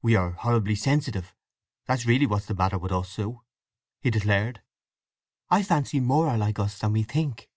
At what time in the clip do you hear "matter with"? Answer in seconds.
2.54-2.92